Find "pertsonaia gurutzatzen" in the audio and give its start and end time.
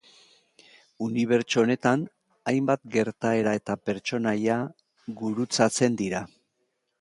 3.91-6.01